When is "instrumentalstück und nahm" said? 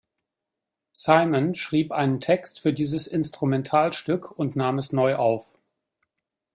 3.05-4.79